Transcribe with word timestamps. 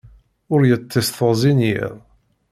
Ur 0.53 0.61
yeṭṭis 0.69 1.07
teɣzi 1.09 1.51
n 1.57 1.59
yiḍ. 1.67 1.95